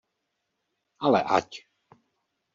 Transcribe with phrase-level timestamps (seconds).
[0.99, 1.49] Ale ať!